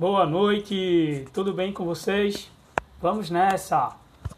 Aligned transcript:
Boa 0.00 0.24
noite, 0.24 1.28
tudo 1.30 1.52
bem 1.52 1.74
com 1.74 1.84
vocês? 1.84 2.50
Vamos 3.02 3.28
nessa! 3.28 3.94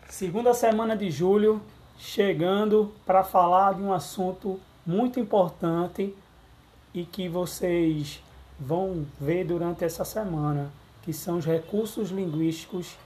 Segunda 0.08 0.52
semana 0.54 0.96
de 0.96 1.08
julho, 1.08 1.62
chegando 1.96 2.92
para 3.06 3.22
falar 3.22 3.74
de 3.74 3.80
um 3.80 3.92
assunto 3.92 4.58
muito 4.84 5.20
importante 5.20 6.16
e 6.92 7.04
que 7.04 7.28
vocês 7.28 8.20
vão 8.58 9.06
ver 9.20 9.44
durante 9.44 9.84
essa 9.84 10.04
semana, 10.04 10.68
que 11.02 11.12
são 11.12 11.38
os 11.38 11.46
recursos 11.46 12.10
linguísticos 12.10 12.96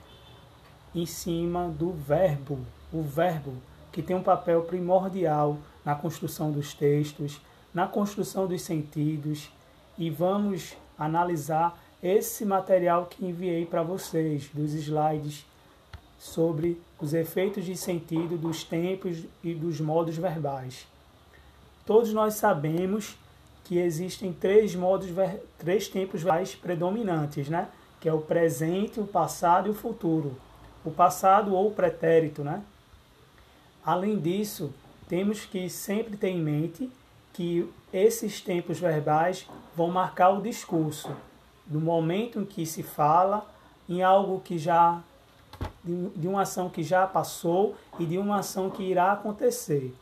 em 0.95 1.04
cima 1.04 1.68
do 1.68 1.93
verbo. 1.93 2.61
O 2.91 3.02
verbo 3.02 3.52
que 3.93 4.00
tem 4.00 4.16
um 4.16 4.23
papel 4.23 4.62
primordial 4.62 5.59
na 5.84 5.95
construção 5.95 6.50
dos 6.50 6.73
textos, 6.73 7.38
na 7.75 7.86
construção 7.86 8.46
dos 8.46 8.62
sentidos 8.62 9.50
e 9.98 10.09
vamos 10.09 10.75
analisar 10.98 11.79
esse 12.02 12.45
material 12.45 13.06
que 13.06 13.24
enviei 13.24 13.64
para 13.64 13.82
vocês, 13.82 14.48
dos 14.52 14.73
slides 14.74 15.46
sobre 16.19 16.80
os 17.00 17.14
efeitos 17.14 17.64
de 17.64 17.77
sentido 17.77 18.36
dos 18.36 18.64
tempos 18.64 19.24
e 19.42 19.55
dos 19.55 19.80
modos 19.80 20.16
verbais. 20.16 20.86
Todos 21.84 22.12
nós 22.12 22.34
sabemos 22.34 23.16
que 23.64 23.78
existem 23.78 24.32
três 24.32 24.74
modos, 24.74 25.09
três 25.59 25.88
tempos 25.88 26.22
verbais 26.22 26.55
predominantes, 26.55 27.48
né? 27.48 27.69
Que 28.00 28.08
é 28.08 28.12
o 28.12 28.20
presente, 28.20 29.00
o 29.00 29.06
passado 29.06 29.69
e 29.69 29.70
o 29.70 29.74
futuro. 29.74 30.36
O 30.84 30.91
passado 30.91 31.55
ou 31.55 31.69
o 31.69 31.74
pretérito, 31.74 32.44
né? 32.44 32.62
Além 33.84 34.19
disso, 34.19 34.72
temos 35.08 35.44
que 35.44 35.69
sempre 35.69 36.16
ter 36.16 36.28
em 36.28 36.41
mente 36.41 36.91
que 37.33 37.69
esses 37.92 38.41
tempos 38.41 38.78
verbais 38.78 39.48
vão 39.77 39.88
marcar 39.88 40.30
o 40.30 40.42
discurso, 40.42 41.10
do 41.66 41.80
momento 41.80 42.41
em 42.41 42.45
que 42.45 42.65
se 42.65 42.83
fala 42.83 43.47
em 43.88 44.03
algo 44.03 44.41
que 44.41 44.59
já 44.59 45.03
de 45.84 46.27
uma 46.27 46.42
ação 46.42 46.69
que 46.69 46.83
já 46.83 47.06
passou 47.06 47.77
e 47.98 48.05
de 48.05 48.19
uma 48.19 48.41
ação 48.41 48.69
que 48.69 48.83
irá 48.83 49.12
acontecer. 49.12 49.95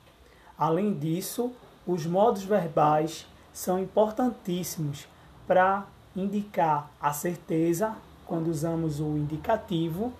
Além 0.58 0.94
disso, 0.94 1.52
os 1.86 2.06
modos 2.06 2.42
verbais 2.42 3.26
são 3.52 3.78
importantíssimos 3.78 5.06
para 5.46 5.86
indicar 6.16 6.90
a 7.00 7.12
certeza 7.12 7.94
quando 8.26 8.48
usamos 8.48 8.98
o 9.00 9.16
indicativo, 9.16 10.12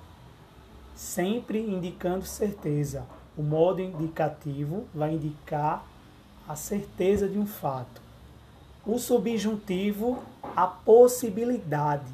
sempre 0.95 1.59
indicando 1.59 2.25
certeza. 2.25 3.07
O 3.37 3.43
modo 3.43 3.81
indicativo 3.81 4.85
vai 4.95 5.15
indicar 5.15 5.85
a 6.47 6.55
certeza 6.55 7.27
de 7.27 7.39
um 7.39 7.47
fato. 7.47 8.04
O 8.87 8.99
subjuntivo, 8.99 10.23
a 10.55 10.67
possibilidade. 10.67 12.13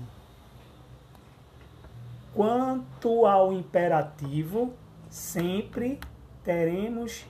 Quanto 2.33 3.27
ao 3.27 3.53
imperativo, 3.53 4.73
sempre 5.09 5.99
teremos 6.45 7.27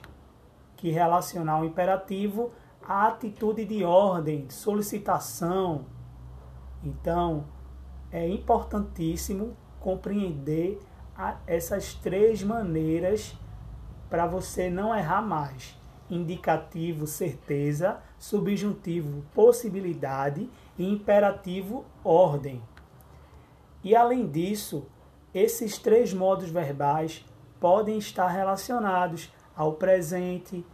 que 0.77 0.91
relacionar 0.91 1.59
o 1.59 1.65
imperativo 1.65 2.51
à 2.87 3.07
atitude 3.07 3.65
de 3.65 3.83
ordem, 3.83 4.45
de 4.45 4.53
solicitação. 4.53 5.85
Então, 6.83 7.45
é 8.11 8.27
importantíssimo 8.27 9.57
compreender 9.79 10.79
essas 11.47 11.95
três 11.95 12.43
maneiras 12.43 13.35
para 14.07 14.27
você 14.27 14.69
não 14.69 14.95
errar 14.95 15.21
mais. 15.21 15.80
Indicativo, 16.11 17.07
certeza, 17.07 17.99
subjuntivo, 18.19 19.23
possibilidade 19.33 20.47
e 20.77 20.85
imperativo, 20.87 21.85
ordem. 22.03 22.61
E 23.83 23.95
além 23.95 24.27
disso, 24.27 24.85
esses 25.33 25.77
três 25.77 26.13
modos 26.13 26.49
verbais 26.49 27.25
podem 27.59 27.97
estar 27.97 28.27
relacionados 28.27 29.33
ao 29.55 29.73
presente, 29.73 30.65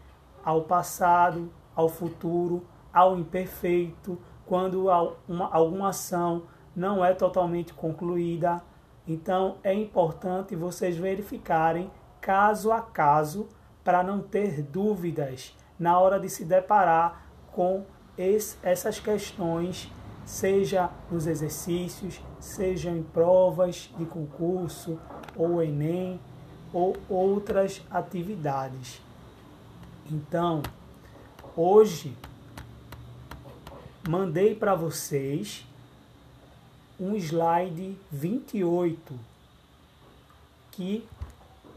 ao 0.43 0.63
passado, 0.63 1.51
ao 1.75 1.87
futuro, 1.87 2.65
ao 2.91 3.17
imperfeito, 3.17 4.17
quando 4.45 4.87
uma, 5.27 5.53
alguma 5.53 5.89
ação 5.89 6.43
não 6.75 7.03
é 7.03 7.13
totalmente 7.13 7.73
concluída. 7.73 8.61
Então 9.07 9.57
é 9.63 9.73
importante 9.73 10.55
vocês 10.55 10.97
verificarem 10.97 11.91
caso 12.19 12.71
a 12.71 12.81
caso, 12.81 13.47
para 13.87 14.03
não 14.03 14.19
ter 14.19 14.61
dúvidas 14.61 15.55
na 15.79 15.97
hora 15.97 16.19
de 16.19 16.29
se 16.29 16.43
deparar 16.43 17.25
com 17.53 17.85
esse, 18.17 18.57
essas 18.61 18.99
questões, 18.99 19.89
seja 20.25 20.89
nos 21.09 21.25
exercícios, 21.25 22.19
seja 22.37 22.89
em 22.89 23.01
provas 23.01 23.89
de 23.97 24.03
concurso, 24.03 24.99
ou 25.37 25.63
Enem, 25.63 26.19
ou 26.73 26.97
outras 27.07 27.81
atividades. 27.89 29.01
Então, 30.11 30.61
hoje 31.55 32.13
mandei 34.05 34.53
para 34.53 34.75
vocês 34.75 35.65
um 36.99 37.15
slide 37.15 37.97
28 38.11 39.17
que 40.71 41.07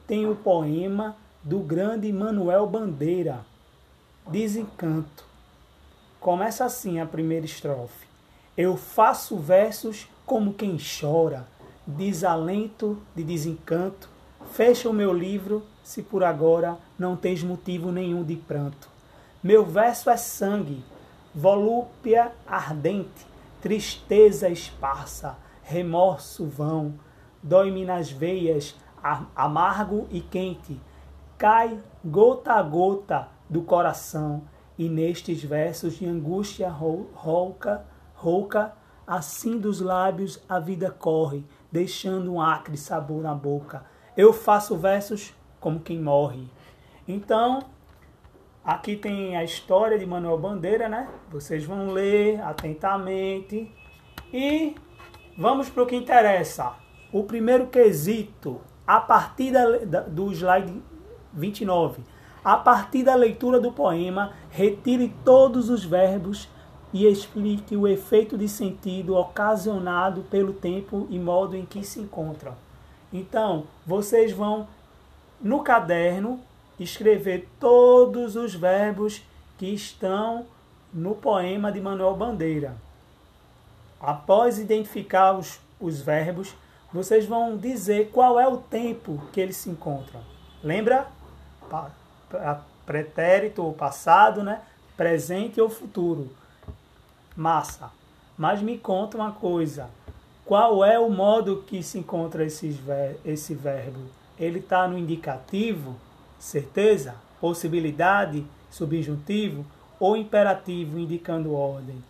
tem 0.08 0.26
o 0.28 0.34
poema 0.34 1.16
do 1.42 1.60
grande 1.60 2.12
Manuel 2.12 2.66
Bandeira, 2.66 3.40
Desencanto. 4.28 5.24
Começa 6.20 6.66
assim 6.66 7.00
a 7.00 7.06
primeira 7.06 7.46
estrofe. 7.46 8.06
Eu 8.54 8.76
faço 8.76 9.38
versos 9.38 10.06
como 10.26 10.52
quem 10.52 10.76
chora, 10.76 11.48
desalento 11.86 13.00
de 13.16 13.24
desencanto. 13.24 14.10
Fecha 14.52 14.88
o 14.90 14.92
meu 14.92 15.14
livro, 15.14 15.64
se 15.82 16.02
por 16.02 16.22
agora 16.22 16.76
não 16.98 17.16
tens 17.16 17.42
motivo 17.42 17.90
nenhum 17.90 18.22
de 18.22 18.36
pranto. 18.36 18.90
Meu 19.42 19.64
verso 19.64 20.10
é 20.10 20.18
sangue, 20.18 20.84
volúpia 21.34 22.32
ardente, 22.46 23.26
tristeza 23.62 24.50
esparsa, 24.50 25.38
remorso 25.62 26.44
vão, 26.44 26.94
dói-me 27.42 27.86
nas 27.86 28.10
veias 28.10 28.74
amargo 29.34 30.06
e 30.10 30.20
quente, 30.20 30.78
cai 31.40 31.80
gota 32.04 32.52
a 32.52 32.62
gota 32.62 33.28
do 33.48 33.62
coração, 33.62 34.42
e 34.76 34.90
nestes 34.90 35.42
versos 35.42 35.94
de 35.94 36.04
angústia 36.04 36.68
rouca, 36.68 37.86
rouca, 38.14 38.74
assim 39.06 39.58
dos 39.58 39.80
lábios 39.80 40.38
a 40.46 40.60
vida 40.60 40.90
corre, 40.90 41.42
deixando 41.72 42.34
um 42.34 42.42
acre 42.42 42.76
sabor 42.76 43.22
na 43.22 43.34
boca. 43.34 43.86
Eu 44.14 44.34
faço 44.34 44.76
versos 44.76 45.34
como 45.58 45.80
quem 45.80 45.98
morre. 45.98 46.46
Então, 47.08 47.60
aqui 48.62 48.94
tem 48.94 49.34
a 49.34 49.42
história 49.42 49.98
de 49.98 50.04
Manuel 50.04 50.36
Bandeira, 50.36 50.90
né? 50.90 51.08
Vocês 51.30 51.64
vão 51.64 51.90
ler 51.90 52.38
atentamente 52.42 53.74
e 54.30 54.74
vamos 55.38 55.70
para 55.70 55.84
o 55.84 55.86
que 55.86 55.96
interessa. 55.96 56.74
O 57.10 57.24
primeiro 57.24 57.68
quesito 57.68 58.60
a 58.86 59.00
partir 59.00 59.52
da, 59.52 60.00
do 60.02 60.30
slide 60.32 60.82
29, 61.32 62.02
a 62.44 62.56
partir 62.56 63.02
da 63.02 63.14
leitura 63.14 63.60
do 63.60 63.70
poema, 63.70 64.32
retire 64.50 65.14
todos 65.24 65.68
os 65.68 65.84
verbos 65.84 66.48
e 66.92 67.06
explique 67.06 67.76
o 67.76 67.86
efeito 67.86 68.36
de 68.36 68.48
sentido 68.48 69.16
ocasionado 69.16 70.22
pelo 70.22 70.52
tempo 70.52 71.06
e 71.10 71.18
modo 71.18 71.56
em 71.56 71.64
que 71.64 71.84
se 71.84 72.00
encontram. 72.00 72.54
Então, 73.12 73.64
vocês 73.86 74.32
vão 74.32 74.66
no 75.40 75.60
caderno 75.60 76.40
escrever 76.78 77.48
todos 77.58 78.36
os 78.36 78.54
verbos 78.54 79.22
que 79.58 79.66
estão 79.66 80.46
no 80.92 81.14
poema 81.14 81.70
de 81.70 81.80
Manuel 81.80 82.16
Bandeira. 82.16 82.74
Após 84.00 84.58
identificar 84.58 85.36
os, 85.38 85.60
os 85.78 86.00
verbos, 86.00 86.54
vocês 86.92 87.26
vão 87.26 87.56
dizer 87.56 88.10
qual 88.10 88.40
é 88.40 88.48
o 88.48 88.56
tempo 88.56 89.20
que 89.32 89.40
eles 89.40 89.56
se 89.56 89.70
encontram. 89.70 90.20
Lembra? 90.62 91.06
Pretérito 92.84 93.62
ou 93.62 93.72
passado, 93.72 94.42
né? 94.42 94.60
Presente 94.96 95.60
ou 95.60 95.68
futuro. 95.68 96.30
Massa. 97.36 97.90
Mas 98.36 98.60
me 98.60 98.76
conta 98.78 99.16
uma 99.16 99.32
coisa. 99.32 99.88
Qual 100.44 100.84
é 100.84 100.98
o 100.98 101.10
modo 101.10 101.62
que 101.66 101.82
se 101.82 101.98
encontra 101.98 102.44
ver 102.44 103.20
esse 103.24 103.54
verbo? 103.54 104.00
Ele 104.38 104.58
está 104.58 104.88
no 104.88 104.98
indicativo, 104.98 105.96
certeza, 106.38 107.14
possibilidade, 107.40 108.44
subjuntivo 108.70 109.64
ou 109.98 110.16
imperativo 110.16 110.98
indicando 110.98 111.54
ordem? 111.54 112.02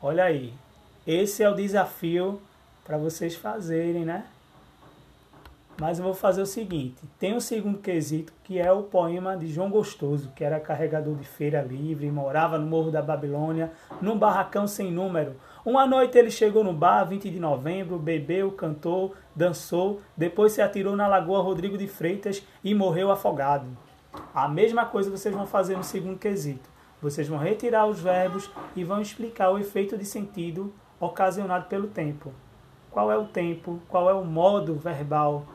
Olha 0.00 0.24
aí, 0.24 0.54
esse 1.06 1.42
é 1.42 1.50
o 1.50 1.54
desafio 1.54 2.40
para 2.84 2.96
vocês 2.96 3.34
fazerem, 3.34 4.04
né? 4.04 4.24
Mas 5.80 5.98
eu 5.98 6.04
vou 6.04 6.14
fazer 6.14 6.42
o 6.42 6.46
seguinte: 6.46 7.00
tem 7.18 7.34
um 7.34 7.40
segundo 7.40 7.78
quesito, 7.78 8.32
que 8.42 8.58
é 8.58 8.70
o 8.72 8.82
poema 8.82 9.36
de 9.36 9.46
João 9.46 9.70
Gostoso, 9.70 10.32
que 10.34 10.42
era 10.42 10.58
carregador 10.58 11.14
de 11.14 11.24
feira 11.24 11.62
livre, 11.62 12.10
morava 12.10 12.58
no 12.58 12.66
Morro 12.66 12.90
da 12.90 13.00
Babilônia, 13.00 13.70
num 14.02 14.18
barracão 14.18 14.66
sem 14.66 14.90
número. 14.90 15.36
Uma 15.64 15.86
noite 15.86 16.18
ele 16.18 16.30
chegou 16.30 16.64
no 16.64 16.72
bar, 16.72 17.04
20 17.04 17.30
de 17.30 17.38
novembro, 17.38 17.96
bebeu, 17.98 18.50
cantou, 18.50 19.14
dançou, 19.36 20.00
depois 20.16 20.52
se 20.52 20.60
atirou 20.60 20.96
na 20.96 21.06
Lagoa 21.06 21.42
Rodrigo 21.42 21.78
de 21.78 21.86
Freitas 21.86 22.44
e 22.64 22.74
morreu 22.74 23.10
afogado. 23.12 23.66
A 24.34 24.48
mesma 24.48 24.84
coisa 24.84 25.10
vocês 25.10 25.34
vão 25.34 25.46
fazer 25.46 25.76
no 25.76 25.84
segundo 25.84 26.18
quesito. 26.18 26.68
Vocês 27.00 27.28
vão 27.28 27.38
retirar 27.38 27.86
os 27.86 28.00
verbos 28.00 28.50
e 28.74 28.82
vão 28.82 29.00
explicar 29.00 29.50
o 29.50 29.58
efeito 29.58 29.96
de 29.96 30.04
sentido 30.04 30.74
ocasionado 30.98 31.66
pelo 31.66 31.86
tempo. 31.86 32.32
Qual 32.90 33.12
é 33.12 33.16
o 33.16 33.26
tempo, 33.26 33.80
qual 33.88 34.10
é 34.10 34.14
o 34.14 34.24
modo 34.24 34.74
verbal 34.74 35.46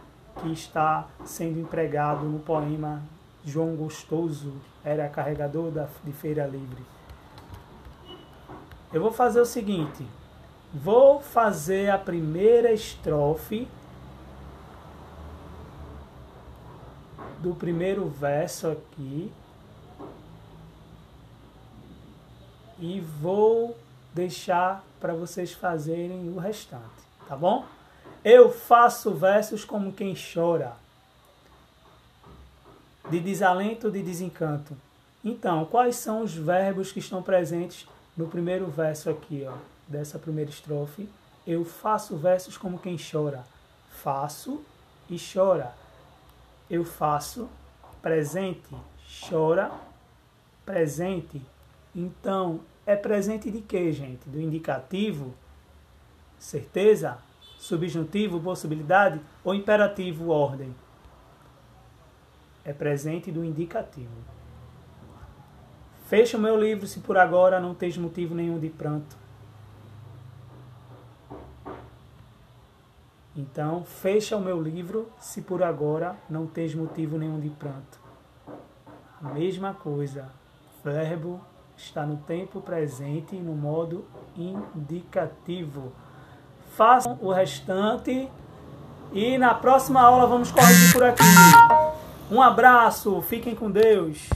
que 0.41 0.51
está 0.51 1.07
sendo 1.25 1.59
empregado 1.59 2.25
no 2.25 2.39
poema 2.39 3.01
João 3.45 3.75
Gostoso 3.75 4.53
era 4.83 5.07
carregador 5.09 5.71
da, 5.71 5.88
de 6.03 6.12
Feira 6.12 6.45
Livre. 6.45 6.83
Eu 8.91 9.01
vou 9.01 9.12
fazer 9.12 9.39
o 9.39 9.45
seguinte: 9.45 10.06
vou 10.74 11.19
fazer 11.19 11.89
a 11.89 11.97
primeira 11.97 12.71
estrofe 12.71 13.68
do 17.39 17.53
primeiro 17.53 18.07
verso 18.07 18.69
aqui 18.69 19.31
e 22.80 23.01
vou 23.01 23.77
deixar 24.13 24.83
para 25.00 25.13
vocês 25.13 25.51
fazerem 25.51 26.30
o 26.30 26.39
restante, 26.39 26.83
tá 27.27 27.35
bom? 27.35 27.65
Eu 28.23 28.49
faço 28.49 29.13
versos 29.13 29.65
como 29.65 29.91
quem 29.91 30.15
chora, 30.15 30.73
de 33.09 33.19
desalento, 33.19 33.91
de 33.91 34.01
desencanto. 34.01 34.77
Então, 35.21 35.65
quais 35.65 35.97
são 35.97 36.21
os 36.21 36.33
verbos 36.33 36.91
que 36.91 36.99
estão 36.99 37.21
presentes 37.21 37.85
no 38.15 38.27
primeiro 38.27 38.67
verso 38.67 39.09
aqui, 39.09 39.45
ó, 39.45 39.53
dessa 39.87 40.17
primeira 40.17 40.49
estrofe? 40.49 41.09
Eu 41.45 41.65
faço 41.65 42.15
versos 42.15 42.57
como 42.57 42.79
quem 42.79 42.97
chora. 42.97 43.43
Faço 43.91 44.63
e 45.09 45.17
chora. 45.19 45.73
Eu 46.69 46.85
faço 46.85 47.49
presente, 48.01 48.73
chora, 49.29 49.69
presente. 50.65 51.41
Então, 51.93 52.61
é 52.85 52.95
presente 52.95 53.51
de 53.51 53.59
quê, 53.59 53.91
gente? 53.91 54.29
Do 54.29 54.39
indicativo? 54.39 55.33
Certeza? 56.39 57.17
Subjuntivo, 57.63 58.42
possibilidade 58.42 59.21
ou 59.42 59.56
imperativo, 59.56 60.27
ordem? 60.27 60.75
É 62.65 62.74
presente 62.74 63.31
do 63.31 63.42
indicativo. 63.42 64.12
Fecha 66.07 66.36
o 66.36 66.42
meu 66.42 66.60
livro 66.60 66.86
se 66.86 67.00
por 67.00 67.18
agora 67.18 67.62
não 67.62 67.74
tens 67.74 67.98
motivo 67.98 68.36
nenhum 68.36 68.60
de 68.60 68.69
pranto. 68.69 69.15
Então, 73.33 73.86
fecha 73.86 74.36
o 74.36 74.42
meu 74.42 74.62
livro 74.62 75.09
se 75.18 75.42
por 75.42 75.63
agora 75.63 76.18
não 76.30 76.45
tens 76.45 76.75
motivo 76.75 77.18
nenhum 77.18 77.39
de 77.39 77.50
pranto. 77.50 77.98
A 79.21 79.30
mesma 79.30 79.74
coisa. 79.74 80.30
Verbo 80.83 81.39
está 81.77 82.06
no 82.06 82.18
tempo 82.18 82.59
presente 82.59 83.38
no 83.38 83.56
modo 83.56 84.06
indicativo 84.36 85.94
façam 86.75 87.17
o 87.21 87.31
restante 87.31 88.27
e 89.11 89.37
na 89.37 89.53
próxima 89.53 90.01
aula 90.01 90.25
vamos 90.27 90.51
corrigir 90.51 90.91
por 90.93 91.03
aqui. 91.03 91.23
Um 92.31 92.41
abraço, 92.41 93.21
fiquem 93.21 93.53
com 93.53 93.69
Deus. 93.69 94.29